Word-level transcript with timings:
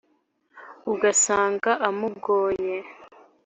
Ugasanga 0.91 1.71
amugoye. 1.87 2.77